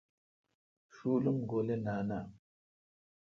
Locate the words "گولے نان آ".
1.49-2.19